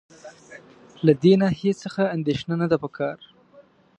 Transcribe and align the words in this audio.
له 1.05 1.13
دې 1.23 1.33
ناحیې 1.41 1.71
څخه 1.83 2.03
اندېښنه 2.15 2.55
نه 2.61 2.67
ده 2.71 2.77
په 2.83 2.89
کار. 2.97 3.17